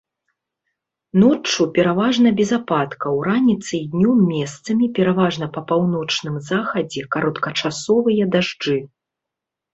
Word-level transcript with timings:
Ноччу 1.23 1.61
пераважна 1.75 2.29
без 2.39 2.49
ападкаў, 2.59 3.13
раніцай 3.29 3.75
і 3.81 3.83
днём 3.93 4.17
месцамі, 4.33 4.89
пераважна 5.01 5.45
па 5.59 5.65
паўночным 5.69 6.41
захадзе 6.49 7.01
кароткачасовыя 7.19 8.23
дажджы. 8.39 8.77